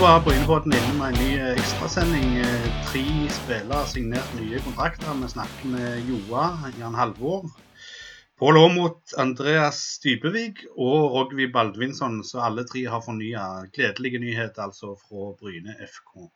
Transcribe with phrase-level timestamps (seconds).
[0.00, 2.28] var Brynepodden inne med en ny eh, ekstrasending.
[2.40, 3.02] Eh, Tre
[3.36, 5.10] spillere har signert nye kontrakter.
[5.22, 6.44] Vi snakker med Joa,
[6.80, 7.50] Jan Halvor,
[8.40, 12.22] Pål Aamodt, Andreas Dybevik og Rogvi Baldvinsson.
[12.24, 13.44] Så alle tre har fornya.
[13.76, 16.30] Gledelige nyheter altså fra Bryne FK.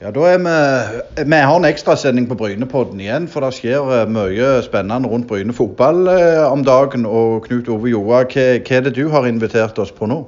[0.00, 4.06] Ja, da er vi Vi har en ekstrasending på Brynepodden igjen, for det skjer eh,
[4.06, 6.06] mye spennende rundt Bryne fotball
[6.46, 7.06] om dagen.
[7.06, 10.22] Og Knut Ove Joa, hva, hva er det du har invitert oss på nå?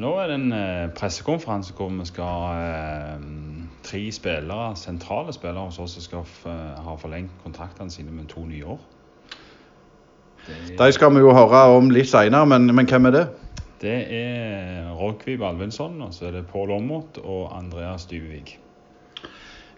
[0.00, 3.28] Nå er det en eh, pressekonferanse hvor vi skal ha eh,
[3.86, 8.42] tre spillere, sentrale spillere hos oss som skal f ha forlengt kontraktene sine med to
[8.48, 8.80] nye år.
[10.44, 13.26] Det, De skal vi jo høre om litt seinere, men, men hvem er det?
[13.84, 18.56] det er Rogvi Balvinsson, og så er det Pål Aamodt og Andreas Dyvevik.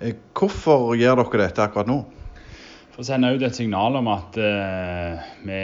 [0.00, 2.02] Eh, Hvorfor gjør dere dette akkurat nå?
[2.94, 5.62] For å sende ut et signal om at eh, vi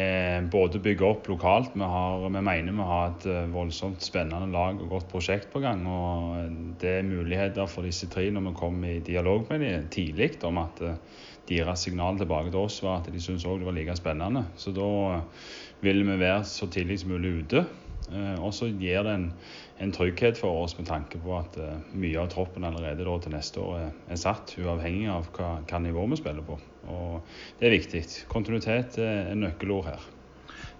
[0.50, 4.80] både bygger opp lokalt, vi, har, vi mener vi har et eh, voldsomt spennende lag
[4.80, 5.84] og godt prosjekt på gang.
[5.86, 10.32] Og det er muligheter for disse tre når vi kommer i dialog med dem tidlig
[10.48, 10.96] om at eh,
[11.50, 14.46] deres signal tilbake til oss var at de syntes òg det var like spennende.
[14.56, 15.46] Så da eh,
[15.82, 17.66] vil vi være så tidlig som mulig ute.
[18.12, 19.28] Eh, og så gir det en,
[19.80, 23.60] en trygghet for oss med tanke på at eh, mye av troppen allerede til neste
[23.62, 26.58] år er, er satt, uavhengig av hva, hva nivå vi spiller på.
[26.92, 28.02] Og det er viktig.
[28.32, 30.10] Kontinuitet er nøkkelord her.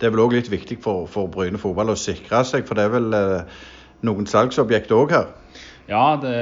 [0.02, 2.88] Det er vel òg litt viktig for, for Bryne fotball å sikre seg, for det
[2.88, 3.60] er vel eh,
[4.02, 5.28] noen salgsobjekt òg her?
[5.86, 6.32] Ja, det,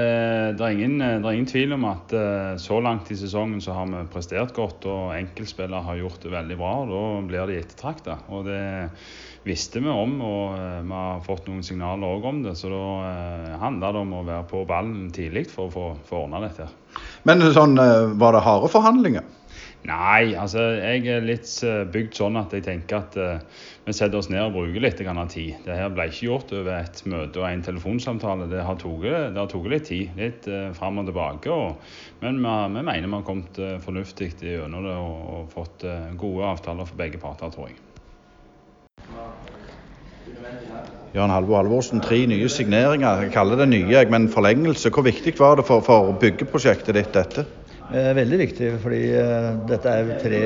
[0.56, 3.74] det, er ingen, det, er ingen, tvil om at eh, så langt i sesongen så
[3.76, 6.72] har vi prestert godt, og enkeltspillere har gjort det veldig bra.
[6.86, 8.16] og Da blir de ettertrakta.
[8.32, 8.62] Og det
[9.44, 12.54] visste vi om, og eh, vi har fått noen signaler òg om det.
[12.60, 16.24] Så da eh, handler det om å være på ballen tidlig for å få, få
[16.24, 16.68] ordna dette.
[17.28, 17.76] Men sånn,
[18.20, 19.28] var det harde forhandlinger?
[19.88, 21.48] Nei, altså jeg er litt
[21.92, 25.20] bygd sånn at jeg tenker at uh, vi setter oss ned og bruker litt av
[25.32, 25.56] tid.
[25.64, 28.48] Det her ble ikke gjort over et møte og en telefonsamtale.
[28.50, 30.12] Det har tatt litt tid.
[30.20, 31.50] Litt uh, fram og tilbake.
[31.50, 31.80] Og,
[32.20, 36.12] men vi, vi, mener vi har kommet uh, fornuftig gjennom det og, og fått uh,
[36.20, 37.80] gode avtaler for begge parter, tror jeg.
[41.10, 43.24] Jan Halvor Halvorsen, tre nye signeringer.
[43.24, 44.92] Jeg kaller det nye, men forlengelse.
[44.94, 47.48] Hvor viktig var det for, for byggeprosjektet ditt, dette?
[47.90, 50.42] Eh, veldig viktig, fordi eh, dette er tre,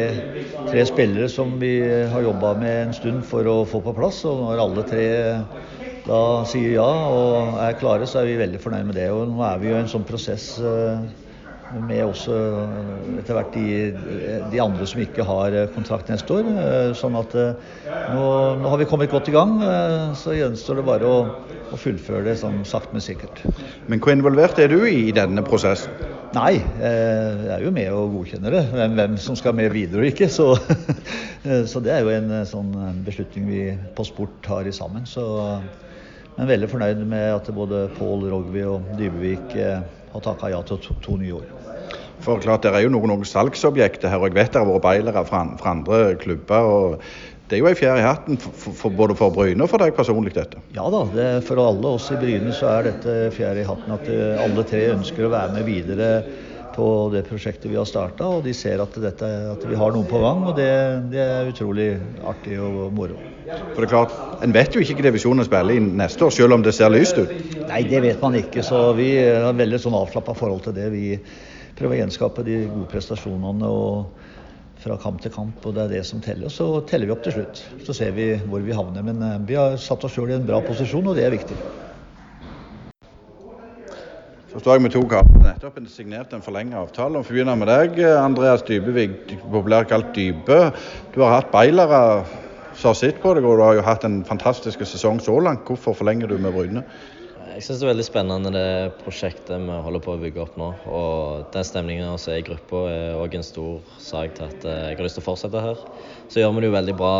[0.64, 1.74] tre spillere som vi
[2.08, 4.22] har jobba med en stund for å få på plass.
[4.30, 5.04] Og når alle tre
[6.06, 9.10] da sier ja og er klare, så er vi veldig fornøyd med det.
[9.12, 11.04] Og nå er vi jo i en sånn prosess eh,
[11.84, 12.40] med også
[13.18, 13.68] etter hvert de,
[14.48, 16.48] de, andre som ikke har kontrakt neste år.
[16.96, 18.26] Sånn at nå,
[18.60, 19.56] nå har vi kommet godt i gang.
[20.16, 21.22] Så gjenstår det bare å,
[21.74, 23.42] å fullføre det sånn sakte, men sikkert.
[23.90, 26.13] Men hvor involvert er du i denne prosessen?
[26.34, 28.62] Nei, jeg er jo med og godkjenner det.
[28.72, 30.26] Hvem, hvem som skal med videre og ikke.
[30.32, 30.48] Så,
[31.70, 32.72] så, det er jo en sånn
[33.06, 33.64] beslutning vi
[33.94, 35.06] på sport tar i sammen.
[35.06, 35.24] Så,
[36.34, 40.98] men veldig fornøyd med at både Pål Rogvi og Dybevik har takka ja til to,
[41.04, 41.46] to nye år.
[42.24, 44.84] For klart, Det er jo noen, noen salgsobjekter her, og jeg vet det har vært
[44.86, 46.70] beilere fra, fra, andre klubber.
[46.76, 47.02] og
[47.44, 49.92] Det er jo ei fjær i hatten for, for, både for Bryne og for deg
[49.96, 50.62] personlig, dette?
[50.72, 54.08] Ja da, det, for alle oss i Bryne så er dette fjær i hatten at
[54.40, 56.10] alle tre ønsker å være med videre
[56.74, 58.26] på det prosjektet vi har starta.
[58.26, 60.70] Og de ser at, dette, at, vi har noe på gang, og det,
[61.12, 61.92] det, er utrolig
[62.26, 63.18] artig og moro.
[63.44, 66.56] For det er klart, En vet jo ikke hvilken divisjon spiller i neste år, selv
[66.56, 67.32] om det ser lyst ut?
[67.68, 68.64] Nei, det vet man ikke.
[68.66, 70.90] Så vi har veldig sånn avslappa forhold til det.
[70.94, 71.18] Vi
[71.78, 74.32] prøver å gjenskape de gode prestasjonene og
[74.82, 76.52] fra kamp til kamp, og det er det som teller.
[76.52, 77.62] Så teller vi opp til slutt.
[77.86, 79.06] Så ser vi hvor vi havner.
[79.06, 81.56] Men vi har satt oss sjøl i en bra posisjon, og det er viktig.
[84.54, 85.40] Så står jeg med to kamper.
[85.42, 87.18] Nettopp signert en forlenget avtale.
[87.18, 90.60] Og begynner med deg, Andreas Dybevik, populært kalt Dybe.
[91.14, 92.02] Du har hatt beilere
[92.74, 95.66] som har sett på deg, og du har jo hatt en fantastisk sesong så langt.
[95.66, 96.84] Hvorfor forlenger du med Bryne?
[97.54, 100.72] Jeg syns det er veldig spennende det prosjektet vi holder på å bygge opp nå.
[100.90, 104.96] Og den stemningen vi er i gruppa er òg en stor sak til at jeg
[104.98, 105.84] har lyst til å fortsette her.
[106.26, 107.14] Så gjør vi det jo veldig bra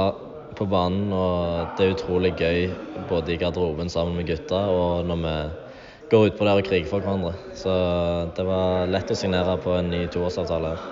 [0.58, 2.66] på banen, og det er utrolig gøy
[3.12, 5.38] både i garderoben sammen med gutta og når vi
[6.10, 7.36] går utpå der og kriger for hverandre.
[7.54, 7.78] Så
[8.34, 10.86] det var lett å signere på en ny toårsavtale her.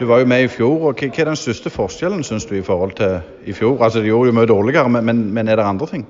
[0.00, 0.90] Du var jo med i fjor.
[0.90, 3.78] og Hva er den største forskjellen synes du, i forhold til i fjor?
[3.78, 6.08] Altså, De gjorde jo mye dårligere, men, men er det andre ting?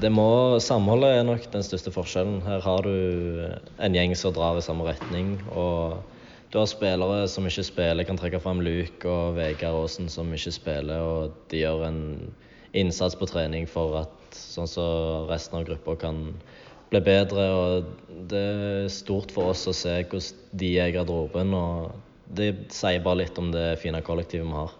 [0.00, 2.38] Det må, Samholdet er nok den største forskjellen.
[2.46, 2.92] Her har du
[3.84, 5.34] en gjeng som drar i samme retning.
[5.52, 6.00] og
[6.48, 8.06] Du har spillere som ikke spiller.
[8.08, 11.04] Kan trekke fram Luke og Vegard Aasen som ikke spiller.
[11.04, 12.00] og De gjør en
[12.72, 14.86] innsats på trening for at sånn så
[15.28, 16.22] resten av gruppa kan
[16.88, 17.46] bli bedre.
[17.52, 21.52] og Det er stort for oss å se hvordan de er i garderoben.
[21.52, 21.92] og
[22.24, 24.72] Det sier bare litt om det fine kollektivet vi har.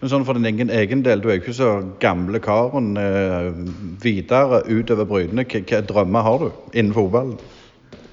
[0.00, 1.70] Men sånn for din egen, egen del, du er jo ikke så
[2.00, 2.94] gamle karen.
[2.96, 3.50] Eh,
[4.00, 7.36] videre utover Bryne, hva drømmer har du innen fotballen?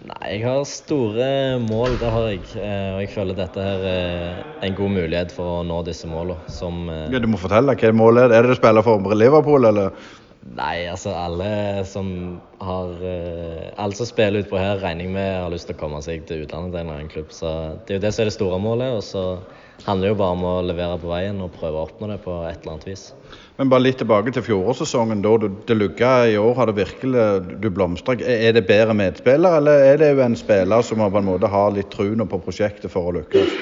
[0.07, 1.29] Nei, jeg har store
[1.63, 2.43] mål, det har jeg.
[2.59, 6.51] Eh, og jeg føler dette her er en god mulighet for å nå disse målene.
[6.51, 7.75] Som eh, ja, Du må fortelle.
[7.79, 8.35] Hva er målet?
[8.35, 9.95] Er det å spille for Liverpool, eller?
[10.55, 12.07] Nei, altså alle som
[12.63, 15.99] har uh, Alle som spiller utpå her, regner jeg med har lyst til å komme
[16.05, 17.33] seg til utlandet til en eller annen klubb.
[17.35, 17.51] Så
[17.85, 18.95] det er jo det som er det store målet.
[18.95, 19.25] Og så
[19.85, 22.38] handler det jo bare om å levere på veien og prøve å oppnå det på
[22.47, 23.03] et eller annet vis.
[23.59, 25.21] Men bare litt tilbake til fjorårssesongen.
[25.25, 27.27] Da det lugga i år, har det virkelig
[27.61, 28.17] du blomstra.
[28.21, 31.75] Er det bedre medspiller, eller er det jo en spiller som på en måte har
[31.75, 33.53] litt troen på prosjektet for å lykkes?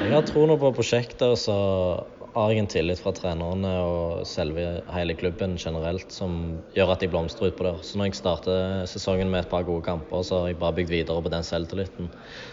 [0.00, 1.58] Jeg har troen på prosjektet, og så
[2.34, 7.66] har tillit fra trenerne og selve hele klubben generelt som gjør at jeg blomstrer utpå
[7.66, 7.80] der.
[7.82, 10.92] Så når jeg starter sesongen med et par gode kamper, så har jeg bare bygd
[10.92, 12.10] videre på den selvtilliten.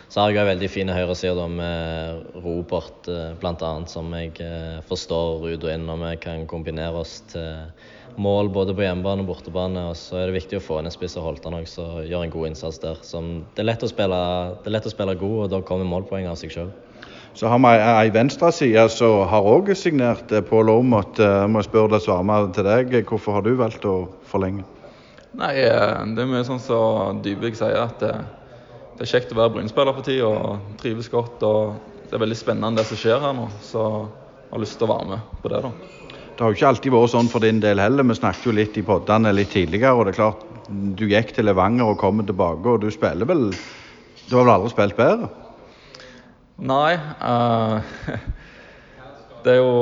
[0.09, 5.45] Så har jeg òg veldig fine høyresider med Robert eh, bl.a., som jeg eh, forstår
[5.45, 7.69] ut og inn, og vi kan kombinere oss til
[8.17, 9.87] mål både på hjemmebane og bortebane.
[9.91, 12.25] Og så er det viktig å få inn en spiss og Holtan òg, som gjør
[12.25, 12.99] en god innsats der.
[13.05, 14.21] Så det, er lett å spille,
[14.63, 16.73] det er lett å spille god, og da kommer målpoeng av seg sjøl.
[17.37, 21.19] Så har vi ei venstreside som har òg signert eh, Pål Aamodt.
[21.21, 22.95] Eh, jeg må spørre deg svare til deg.
[23.05, 24.65] Hvorfor har du valgt å forlenge?
[25.37, 28.09] Nei, eh, Det er mye sånn som Dybvik sier, at det,
[28.97, 31.45] det er kjekt å være Bryne-spiller for tida og trives godt.
[31.45, 31.77] og
[32.09, 34.93] Det er veldig spennende det som skjer her nå, så jeg har lyst til å
[34.95, 35.63] være med på det.
[35.69, 35.73] da.
[36.33, 38.13] Det har jo ikke alltid vært sånn for din del heller.
[38.15, 39.93] Vi snakket jo litt i poddene litt tidligere.
[39.93, 43.51] og det er klart, Du gikk til Levanger og kommer tilbake, og du spiller vel
[44.25, 45.29] Du har vel aldri spilt bedre?
[46.57, 46.97] Nei.
[47.21, 47.81] Uh,
[49.43, 49.73] det er jo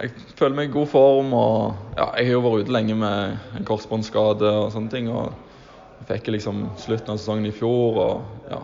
[0.00, 1.34] Jeg føler meg i god form.
[1.34, 5.10] og ja, Jeg har jo vært ute lenge med en korsbåndskade og sånne ting.
[5.10, 5.32] og
[5.96, 8.58] jeg fikk liksom slutten av sesongen i fjor og ja,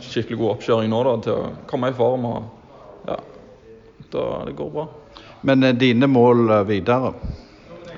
[0.00, 2.24] skikkelig god oppkjøring nå da, til å komme i form.
[2.30, 3.18] og ja,
[4.14, 4.86] da Det går bra.
[5.42, 7.12] Men eh, dine mål eh, videre?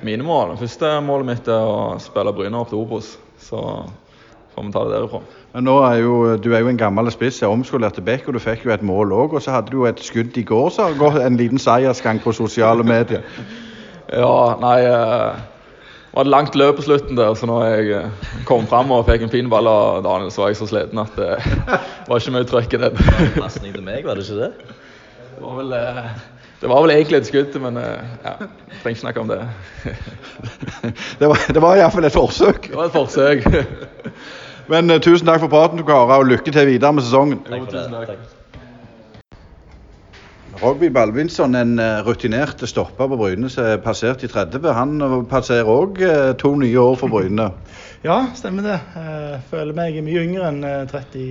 [0.03, 0.55] Mine mål?
[0.55, 3.15] Det første målet mitt er å spille Bryne opp til Obos.
[3.39, 3.61] Så
[4.55, 5.21] får vi ta det derifra.
[5.57, 8.41] Nå er jo, du er jo en gammel spiss, er omskolert til back, og du
[8.43, 9.37] fikk jo et mål òg.
[9.39, 12.21] Og så hadde du jo et skudd i går, så har gått en liten seiersgang
[12.21, 13.25] på sosiale medier.
[14.13, 15.39] ja, nei eh,
[16.11, 19.09] Det var et langt løp på slutten der, så når jeg eh, kom fram og
[19.09, 21.35] fikk en fin ball av Daniel, så var jeg så sliten at det
[22.09, 23.05] var ikke mye trøkk i den.
[23.41, 24.53] Pasning til meg, var det ikke det?
[25.37, 26.17] Det var vel, eh,
[26.61, 29.45] det var vel egentlig et skudd, men ja, jeg trenger ikke snakke om det.
[31.21, 32.69] det var, det var iallfall et forsøk.
[32.69, 33.49] Det var et forsøk.
[34.73, 37.39] Men uh, tusen takk for praten, Kara, og lykke til videre med sesongen.
[37.47, 37.85] Takk for det.
[38.11, 38.33] Takk.
[40.57, 44.67] Rogby Balvinsson, en uh, rutinert stopper på Bryne som er passert i 30.
[44.75, 46.01] Han uh, passerer òg
[46.41, 47.51] to nye år for Bryne.
[48.07, 48.81] ja, stemmer det.
[48.97, 51.29] Jeg føler meg mye yngre enn 30 i,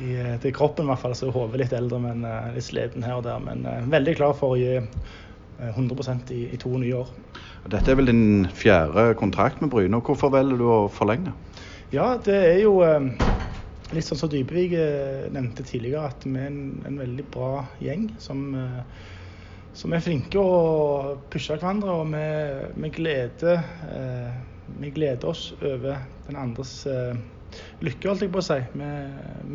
[0.00, 1.16] i, til kroppen, i hvert fall.
[1.18, 3.42] Så hodet litt eldre, men litt sliten her og der.
[3.44, 4.78] Men veldig klar for å gi
[5.74, 7.12] 100 i, i to nye år.
[7.68, 10.00] Dette er vel din fjerde kontrakt med Bryne.
[10.00, 11.34] Hvorfor velger du å forlenge?
[11.90, 13.02] Ja, det er jo eh,
[13.90, 18.04] litt sånn som Dybevik eh, nevnte tidligere, at vi er en, en veldig bra gjeng
[18.22, 19.08] som, eh,
[19.74, 21.96] som, er flinke å pushe hverandre.
[21.98, 22.22] Og vi,
[22.84, 23.58] vi, gleder,
[24.76, 26.76] vi, gleder, oss over den andres
[27.84, 28.58] lykke, holdt jeg på å si.
[28.74, 28.90] Vi,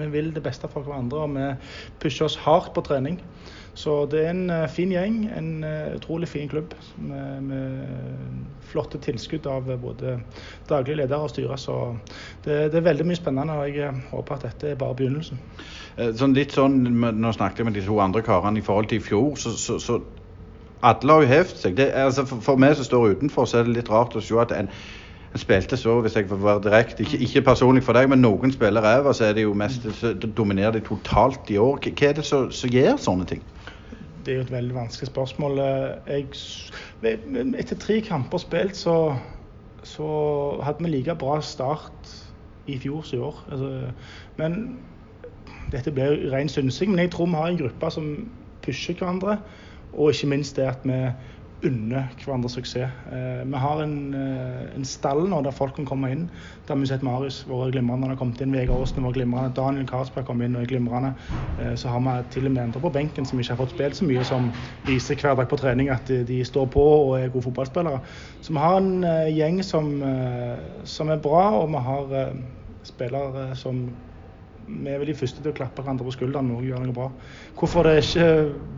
[0.02, 1.52] vi vil det beste for hverandre, og vi
[2.02, 3.22] pusher oss hardt på trening.
[3.76, 9.02] Så det er en uh, fin gjeng, en uh, utrolig fin klubb med, med, flotte
[9.04, 10.16] tilskudd av både
[10.70, 11.58] daglig leder og styre.
[11.60, 11.76] Så
[12.46, 15.42] det, det, er veldig mye spennende, og jeg håper at dette er bare begynnelsen.
[16.16, 19.06] Sånn litt sånn, Nå snakket jeg med de to andre karene i forhold til i
[19.06, 19.36] fjor.
[19.40, 20.00] så, så, så
[20.86, 21.78] alle har jo hevd seg.
[21.78, 24.38] Det, altså for, for meg som står utenfor, så er det litt rart å se
[24.42, 24.70] at en
[25.40, 28.84] spilte så, hvis jeg får være direkte, ikke, ikke, personlig for deg, men noen spiller
[28.86, 31.80] ræva, så er det jo mest, så dominerer de totalt i år.
[31.84, 33.44] Hva er det som gjør sånne ting?
[34.26, 35.60] Det er jo et veldig vanskelig spørsmål.
[36.08, 36.26] Jeg,
[37.60, 39.16] etter tre kamper spilt, så,
[39.84, 40.08] så
[40.66, 42.16] hadde vi like bra start
[42.68, 43.44] i fjor som i år.
[43.52, 43.70] Altså,
[44.38, 44.80] men
[45.72, 46.92] dette blir ren synsing.
[46.92, 48.10] Men jeg tror vi har en gruppe som
[48.66, 49.38] pusher hverandre.
[49.94, 51.00] Og ikke minst det at vi
[51.64, 52.92] unner hverandre suksess.
[53.12, 56.30] Eh, vi har en, eh, en, stall nå der folk kan komme inn.
[56.68, 58.08] Der vi sett Marius vært glimrende.
[58.08, 58.52] Har kommet inn.
[58.52, 59.56] Vegard Aasen var glimrende.
[59.56, 61.14] Daniel Karlsberg kom inn og er glimrende.
[61.60, 63.96] Eh, så har vi til og med andre på benken som ikke har fått spilt
[63.96, 64.52] så mye, som
[64.86, 68.02] viser hver dag på trening at de, står på og er gode fotballspillere.
[68.42, 70.04] Så vi har en gjeng som,
[70.84, 72.34] som, er bra, og vi har
[72.84, 73.90] spillere som
[74.68, 76.96] vi er vel de første til å klappe hverandre på skulderen når vi gjør noe
[76.96, 77.10] bra.
[77.60, 78.30] Hvorfor det ikke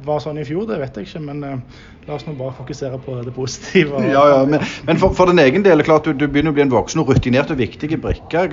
[0.07, 2.99] var sånn i fjor, det vet jeg ikke, men uh, la oss nå bare fokusere
[3.05, 4.01] på det positive.
[4.15, 6.65] Ja, ja, Men, men for, for, din egen del, klart du, du, begynner å bli
[6.65, 8.45] en voksen og rutinert og viktig brikke.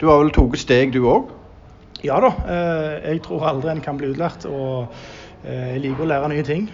[0.00, 1.32] Du har vel tatt steg, du òg?
[2.04, 2.34] Ja da.
[2.44, 4.44] Uh, jeg tror aldri en kan bli utlært.
[4.44, 6.68] og uh, Jeg liker å lære nye ting.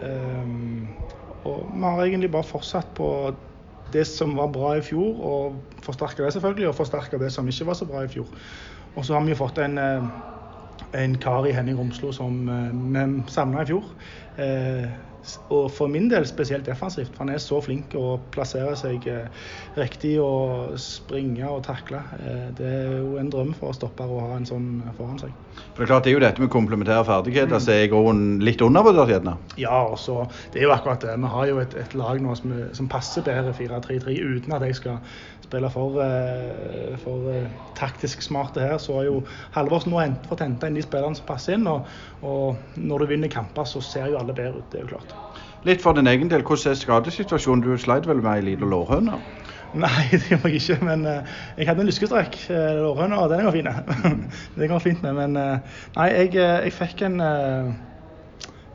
[0.00, 3.08] Og vi har egentlig bare fortsatt på
[3.92, 7.66] det som var bra i fjor, og forsterka det selvfølgelig, og forsterka det som ikke
[7.66, 8.28] var så bra i fjor.
[8.94, 12.42] Og så har vi jo fått en, en kar i Henning Romslo som
[12.72, 13.86] vi savna i fjor.
[15.52, 17.12] Og for min del spesielt defensivt.
[17.14, 19.48] For han er så flink å plassere seg eh,
[19.78, 22.02] riktig og springe og takle.
[22.20, 25.34] Eh, det er jo en drøm for å stoppe å ha en sånn foran seg.
[25.74, 27.64] For Det er klart det er jo dette med komplementære ferdigheter mm.
[27.64, 29.36] som er i grunnen litt undervurdert gjerne?
[29.60, 30.22] Ja, og så
[30.54, 31.18] det er jo akkurat det.
[31.20, 34.80] Vi har jo et, et lag nå som, som passer bedre 4-3-3 uten at jeg
[34.80, 35.04] skal
[35.50, 37.48] spille for, eh, for
[37.78, 38.78] taktisk smarte her.
[38.78, 39.22] Så har jo
[39.56, 41.66] Halvorsen nå fått henta inn de spillerne som passer inn.
[41.66, 41.88] Og,
[42.22, 44.70] og når du vinner kamper, så ser jo alle bedre ut.
[44.70, 45.09] Det er jo klart.
[45.68, 47.62] Litt for din egen del, hvordan er skadesituasjonen?
[47.64, 49.18] Du sleit vel med ei lita lårhøne?
[49.76, 50.78] Nei, det gjorde jeg ikke.
[50.86, 52.38] Men uh, jeg hadde en lyskestrekk.
[52.48, 53.68] Uh, lårhøna, og den går fin.
[54.58, 55.12] det går fint med.
[55.18, 57.20] Men uh, nei, jeg, jeg, fikk en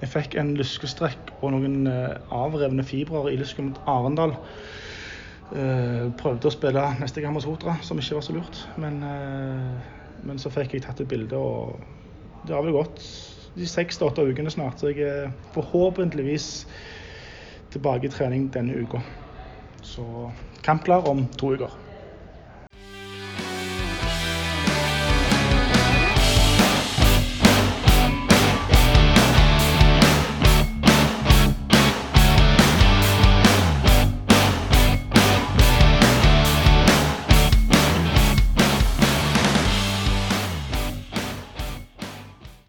[0.01, 1.87] jeg fikk en lyskestrekk og noen
[2.35, 4.35] avrevne fibrer i lysken mot Arendal.
[6.19, 8.59] prøvde å spille neste gang mot Sotra, som ikke var så lurt.
[8.81, 8.99] Men,
[10.27, 11.79] men så fikk jeg tatt et bilde, og
[12.45, 13.01] det har vel gått
[13.55, 14.79] de seks til åtte ukene snart.
[14.79, 16.67] Så jeg er forhåpentligvis
[17.71, 19.01] tilbake i trening denne uka.
[19.85, 20.31] Så
[20.63, 21.84] kampklar om to uker.